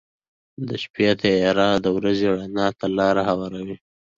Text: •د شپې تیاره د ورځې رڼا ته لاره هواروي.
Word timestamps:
•د 0.67 0.69
شپې 0.83 1.07
تیاره 1.21 1.67
د 1.83 1.87
ورځې 1.97 2.27
رڼا 2.39 2.67
ته 2.79 2.85
لاره 2.97 3.21
هواروي. 3.29 3.77